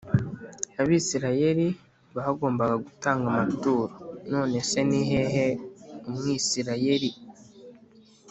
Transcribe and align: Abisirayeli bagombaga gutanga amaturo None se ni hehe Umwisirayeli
Abisirayeli 0.81 1.67
bagombaga 2.15 2.75
gutanga 2.85 3.25
amaturo 3.31 3.85
None 4.31 4.57
se 4.69 4.81
ni 4.89 5.01
hehe 5.09 5.47
Umwisirayeli 6.07 7.11